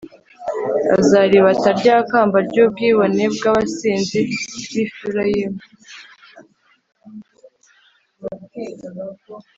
[0.97, 4.19] Azaribata rya kamba ry’ubwibone bw’abasinzi
[4.71, 5.61] b’i Efurayimu,